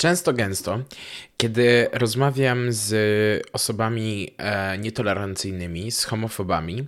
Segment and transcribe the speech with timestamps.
[0.00, 0.78] Często, gęsto,
[1.36, 2.92] kiedy rozmawiam z
[3.52, 6.86] osobami e, nietolerancyjnymi, z homofobami,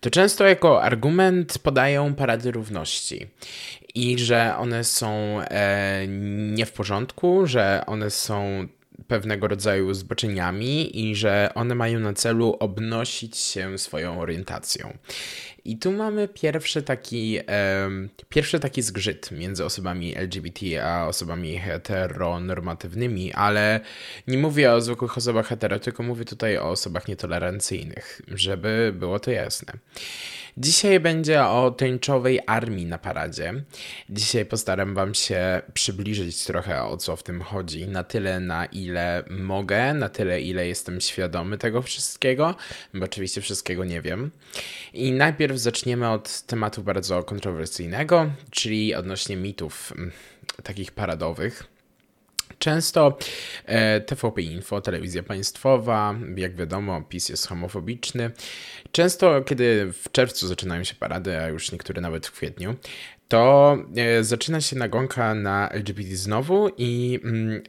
[0.00, 3.26] to często jako argument podają parady równości
[3.94, 6.06] i że one są e,
[6.54, 8.68] nie w porządku, że one są
[9.08, 14.98] pewnego rodzaju zboczeniami i że one mają na celu obnosić się swoją orientacją.
[15.66, 17.40] I tu mamy pierwszy taki,
[17.82, 23.80] um, pierwszy taki zgrzyt między osobami LGBT a osobami heteronormatywnymi, ale
[24.26, 29.30] nie mówię o zwykłych osobach hetero, tylko mówię tutaj o osobach nietolerancyjnych, żeby było to
[29.30, 29.72] jasne.
[30.58, 33.54] Dzisiaj będzie o tęczowej armii na paradzie.
[34.10, 39.24] Dzisiaj postaram Wam się przybliżyć trochę o co w tym chodzi, na tyle na ile
[39.30, 42.54] mogę, na tyle ile jestem świadomy tego wszystkiego,
[42.94, 44.30] bo oczywiście wszystkiego nie wiem.
[44.92, 50.12] I najpierw zaczniemy od tematu bardzo kontrowersyjnego, czyli odnośnie mitów mm,
[50.62, 51.64] takich paradowych.
[52.58, 53.18] Często
[53.64, 58.30] e, TVP Info, telewizja państwowa, jak wiadomo, PiS jest homofobiczny.
[58.92, 62.74] Często, kiedy w czerwcu zaczynają się parady, a już niektóre nawet w kwietniu,
[63.28, 67.62] to e, zaczyna się nagonka na LGBT znowu i mm,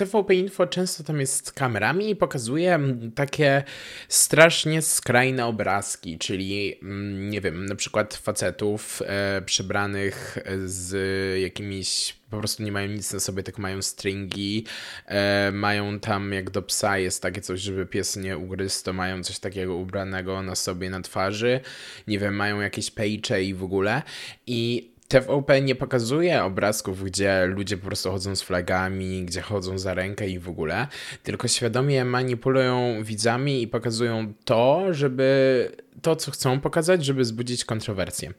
[0.00, 3.62] TVP Info często tam jest z kamerami i pokazuje mm, takie
[4.08, 10.92] strasznie skrajne obrazki, czyli mm, nie wiem, na przykład facetów e, przebranych z
[11.40, 14.66] jakimiś po prostu nie mają nic na sobie, tak mają stringi,
[15.06, 19.22] e, mają tam jak do psa jest takie coś, żeby pies nie ugryzł, to mają
[19.22, 21.60] coś takiego ubranego na sobie na twarzy,
[22.06, 24.02] nie wiem, mają jakieś pejcze i w ogóle.
[24.46, 29.94] I TVP nie pokazuje obrazków, gdzie ludzie po prostu chodzą z flagami, gdzie chodzą za
[29.94, 30.86] rękę i w ogóle,
[31.22, 35.70] tylko świadomie manipulują widzami i pokazują to, żeby
[36.02, 38.32] to, co chcą pokazać, żeby wzbudzić kontrowersję.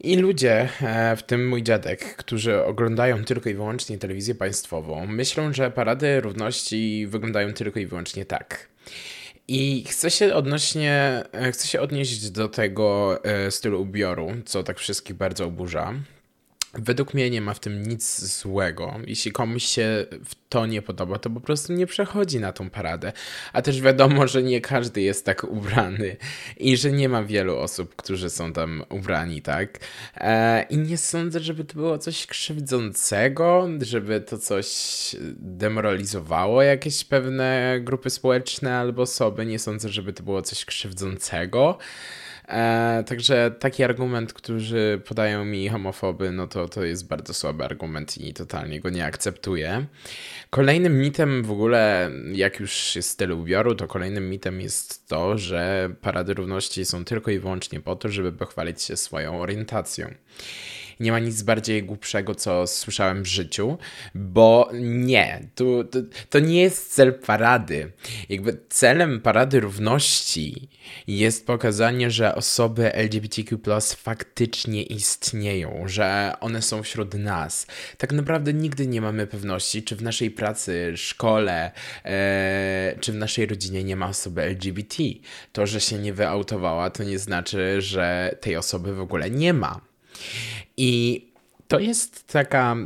[0.00, 5.52] I ludzie, e, w tym mój dziadek, którzy oglądają tylko i wyłącznie telewizję państwową, myślą,
[5.52, 8.68] że parady równości wyglądają tylko i wyłącznie tak.
[9.48, 14.78] I chcę się odnośnie, e, chcę się odnieść do tego e, stylu ubioru, co tak
[14.78, 15.94] wszystkich bardzo oburza.
[16.74, 18.94] Według mnie nie ma w tym nic złego.
[19.06, 20.06] Jeśli komuś się
[20.48, 23.12] to nie podoba, to po prostu nie przechodzi na tą paradę.
[23.52, 26.16] A też wiadomo, że nie każdy jest tak ubrany
[26.56, 29.78] i że nie ma wielu osób, którzy są tam ubrani, tak?
[30.16, 34.68] E, I nie sądzę, żeby to było coś krzywdzącego, żeby to coś
[35.36, 39.46] demoralizowało jakieś pewne grupy społeczne albo osoby.
[39.46, 41.78] Nie sądzę, żeby to było coś krzywdzącego.
[42.48, 48.18] E, także taki argument, który podają mi homofoby, no to, to jest bardzo słaby argument
[48.18, 49.86] i totalnie go nie akceptuję.
[50.50, 55.90] Kolejnym mitem w ogóle, jak już jest styl ubioru, to kolejnym mitem jest to, że
[56.00, 60.14] parady równości są tylko i wyłącznie po to, żeby pochwalić się swoją orientacją
[61.00, 63.78] nie ma nic bardziej głupszego, co słyszałem w życiu,
[64.14, 65.98] bo nie, to, to,
[66.30, 67.92] to nie jest cel parady.
[68.28, 70.68] Jakby celem parady równości
[71.06, 73.58] jest pokazanie, że osoby LGBTQ
[73.96, 77.66] faktycznie istnieją, że one są wśród nas.
[77.98, 81.70] Tak naprawdę nigdy nie mamy pewności, czy w naszej pracy, szkole,
[82.04, 85.02] e, czy w naszej rodzinie nie ma osoby LGBT.
[85.52, 89.80] To, że się nie wyautowała, to nie znaczy, że tej osoby w ogóle nie ma.
[90.76, 91.26] I
[91.68, 92.76] to jest taka,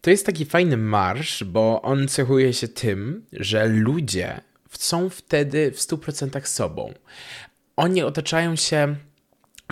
[0.00, 4.40] to jest taki fajny marsz, bo on cechuje się tym, że ludzie
[4.70, 6.94] są wtedy w 100% sobą.
[7.76, 8.96] Oni otaczają się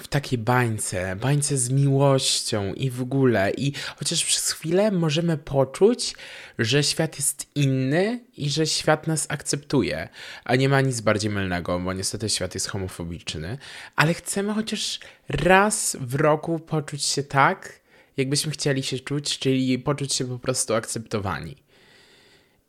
[0.03, 3.51] w takiej bańce, bańce z miłością i w ogóle.
[3.51, 6.15] I chociaż przez chwilę możemy poczuć,
[6.59, 10.09] że świat jest inny i że świat nas akceptuje,
[10.45, 13.59] a nie ma nic bardziej mylnego, bo niestety świat jest homofobiczny,
[13.97, 17.81] ale chcemy chociaż raz w roku poczuć się tak,
[18.17, 21.57] jakbyśmy chcieli się czuć, czyli poczuć się po prostu akceptowani.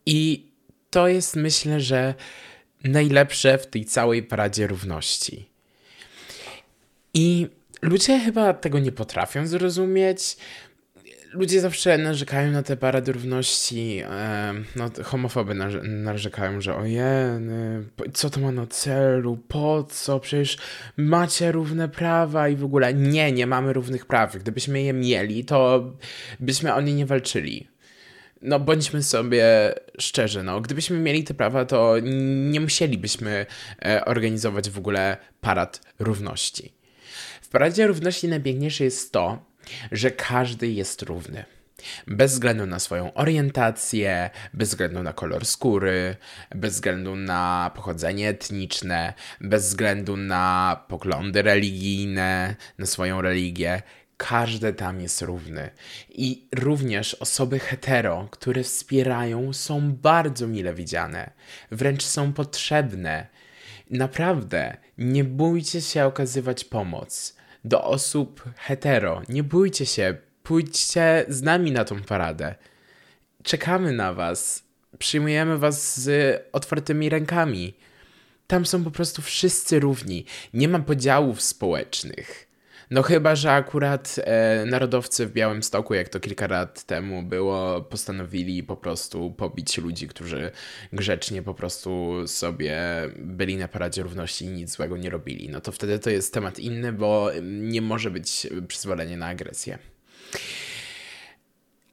[0.05, 0.51] I
[0.89, 2.15] to jest, myślę, że
[2.83, 5.50] najlepsze w tej całej paradzie równości.
[7.13, 7.47] I
[7.81, 10.37] ludzie chyba tego nie potrafią zrozumieć.
[11.33, 14.03] Ludzie zawsze narzekają na te parady równości.
[14.75, 17.83] no, homofoby narzekają, że ojeny,
[18.13, 20.57] co to ma na celu, po co, przecież
[20.97, 22.93] macie równe prawa i w ogóle.
[22.93, 24.37] Nie, nie mamy równych praw.
[24.37, 25.91] Gdybyśmy je mieli, to
[26.39, 27.67] byśmy o nie nie walczyli.
[28.41, 29.45] No, bądźmy sobie
[29.99, 31.95] szczerzy, no, gdybyśmy mieli te prawa, to
[32.51, 33.45] nie musielibyśmy
[33.85, 36.80] e, organizować w ogóle parad równości.
[37.51, 39.45] Paradzie Równości najpiękniejsze jest to,
[39.91, 41.45] że każdy jest równy.
[42.07, 46.15] Bez względu na swoją orientację, bez względu na kolor skóry,
[46.55, 53.81] bez względu na pochodzenie etniczne, bez względu na poglądy religijne, na swoją religię.
[54.17, 55.69] każdy tam jest równy.
[56.09, 61.31] I również osoby hetero, które wspierają, są bardzo mile widziane,
[61.71, 63.27] wręcz są potrzebne.
[63.89, 69.21] Naprawdę, nie bójcie się okazywać pomoc do osób hetero.
[69.29, 72.55] Nie bójcie się, pójdźcie z nami na tą paradę.
[73.43, 74.63] Czekamy na Was.
[74.97, 77.73] Przyjmujemy Was z otwartymi rękami.
[78.47, 80.25] Tam są po prostu wszyscy równi.
[80.53, 82.50] Nie ma podziałów społecznych.
[82.91, 87.81] No chyba, że akurat e, narodowcy w Białym Stoku, jak to kilka lat temu było,
[87.81, 90.51] postanowili po prostu pobić ludzi, którzy
[90.93, 92.79] grzecznie po prostu sobie
[93.17, 95.49] byli na Paradzie Równości i nic złego nie robili.
[95.49, 99.77] No to wtedy to jest temat inny, bo nie może być przyzwolenie na agresję.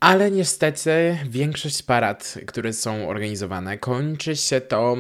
[0.01, 4.97] Ale niestety większość parad, które są organizowane, kończy się to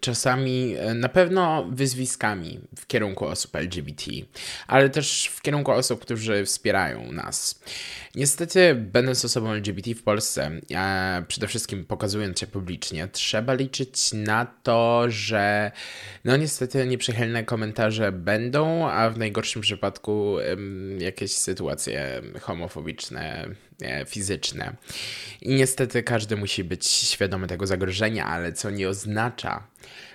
[0.00, 4.10] czasami e, na pewno wyzwiskami w kierunku osób LGBT,
[4.66, 7.62] ale też w kierunku osób, którzy wspierają nas.
[8.14, 14.46] Niestety, będąc osobą LGBT w Polsce, a przede wszystkim pokazując się publicznie, trzeba liczyć na
[14.62, 15.72] to, że
[16.24, 20.36] no niestety nieprzychylne komentarze będą, a w najgorszym przypadku
[20.98, 23.48] jakieś sytuacje homofobiczne,
[24.06, 24.76] fizyczne.
[25.42, 29.66] I niestety każdy musi być świadomy tego zagrożenia, ale co nie oznacza,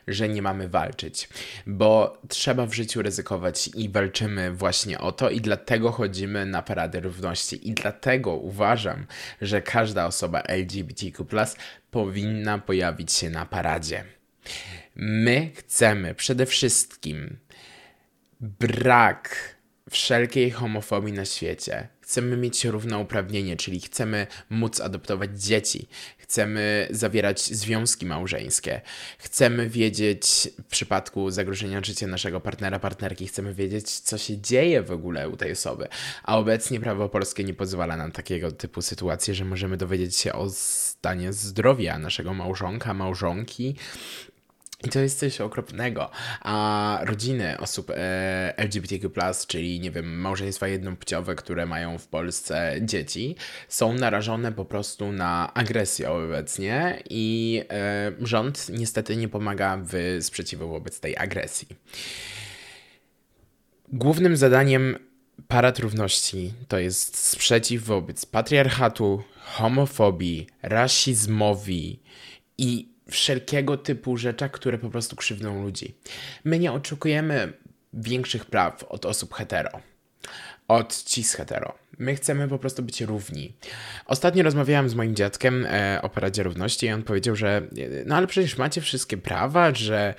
[0.07, 1.29] że nie mamy walczyć,
[1.67, 6.99] bo trzeba w życiu ryzykować i walczymy właśnie o to, i dlatego chodzimy na Paradę
[6.99, 9.05] Równości, i dlatego uważam,
[9.41, 11.25] że każda osoba LGBTQ
[11.91, 14.03] powinna pojawić się na paradzie.
[14.95, 17.37] My chcemy przede wszystkim
[18.39, 19.55] brak
[19.89, 21.87] wszelkiej homofobii na świecie.
[22.11, 25.87] Chcemy mieć równouprawnienie, czyli chcemy móc adoptować dzieci,
[26.17, 28.81] chcemy zawierać związki małżeńskie,
[29.17, 34.91] chcemy wiedzieć w przypadku zagrożenia życia naszego partnera, partnerki, chcemy wiedzieć, co się dzieje w
[34.91, 35.87] ogóle u tej osoby.
[36.23, 40.49] A obecnie prawo polskie nie pozwala nam takiego typu sytuacji, że możemy dowiedzieć się o
[40.49, 43.75] stanie zdrowia naszego małżonka, małżonki,
[44.85, 46.09] i to jest coś okropnego.
[46.41, 49.09] A rodziny osób e, LGBTQ,
[49.47, 53.35] czyli nie wiem, małżeństwa jednopłciowe, które mają w Polsce dzieci,
[53.67, 60.67] są narażone po prostu na agresję obecnie i e, rząd niestety nie pomaga w sprzeciwu
[60.67, 61.67] wobec tej agresji.
[63.93, 64.97] Głównym zadaniem
[65.47, 71.99] Parad Równości to jest sprzeciw wobec patriarchatu, homofobii, rasizmowi
[72.57, 75.95] i wszelkiego typu rzeczach, które po prostu krzywdzą ludzi.
[76.43, 77.53] My nie oczekujemy
[77.93, 79.79] większych praw od osób hetero,
[80.67, 81.73] od cis hetero.
[81.99, 83.53] My chcemy po prostu być równi.
[84.05, 87.61] Ostatnio rozmawiałam z moim dziadkiem e, o Paradzie Równości i on powiedział, że e,
[88.05, 90.13] no ale przecież macie wszystkie prawa, że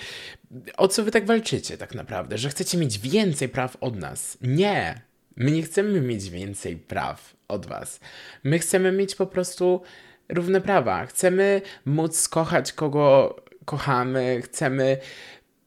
[0.77, 4.39] o co wy tak walczycie tak naprawdę, że chcecie mieć więcej praw od nas.
[4.41, 5.03] Nie!
[5.37, 8.01] My nie chcemy mieć więcej praw od was.
[8.45, 9.83] My chcemy mieć po prostu
[10.33, 11.07] równe prawa.
[11.07, 14.99] Chcemy móc kochać kogo kochamy, chcemy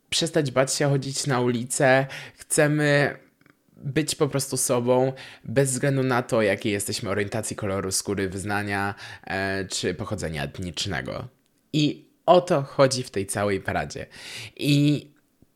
[0.09, 3.17] przestać bać się chodzić na ulicę, chcemy
[3.77, 5.13] być po prostu sobą,
[5.43, 11.27] bez względu na to, jakiej jesteśmy orientacji koloru skóry, wyznania e, czy pochodzenia etnicznego.
[11.73, 14.05] I o to chodzi w tej całej paradzie.
[14.55, 15.14] I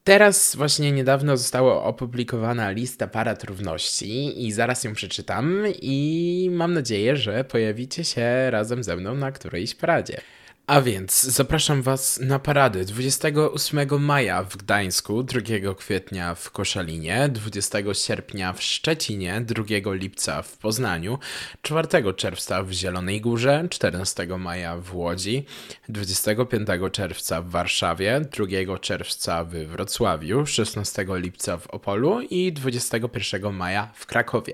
[0.09, 7.17] Teraz właśnie niedawno została opublikowana lista parad równości i zaraz ją przeczytam i mam nadzieję,
[7.17, 10.21] że pojawicie się razem ze mną na którejś paradzie.
[10.69, 15.41] A więc zapraszam Was na paradę 28 maja w Gdańsku, 2
[15.77, 21.20] kwietnia w Koszalinie, 20 sierpnia w Szczecinie, 2 lipca w Poznaniu,
[21.62, 25.46] 4 czerwca w Zielonej Górze, 14 maja w Łodzi,
[25.89, 28.22] 25 czerwca w Warszawie,
[28.65, 34.53] 2 czerwca w Wrocławiu, 16 lipca w Opolu i 21 maja w Krakowie.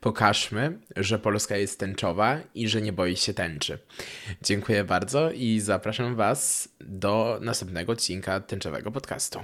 [0.00, 3.78] Pokażmy, że Polska jest tęczowa i że nie boi się tęczy.
[4.42, 9.40] Dziękuję bardzo i zapraszam Was do następnego odcinka tęczowego podcastu.